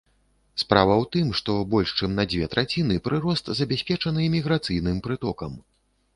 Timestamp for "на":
2.21-2.25